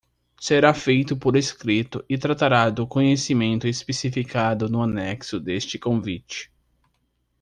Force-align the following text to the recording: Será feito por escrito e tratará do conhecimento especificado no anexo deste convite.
Será 0.39 0.73
feito 0.73 1.15
por 1.15 1.35
escrito 1.35 2.03
e 2.09 2.17
tratará 2.17 2.71
do 2.71 2.87
conhecimento 2.87 3.67
especificado 3.67 4.67
no 4.67 4.81
anexo 4.81 5.39
deste 5.39 5.77
convite. 5.77 6.51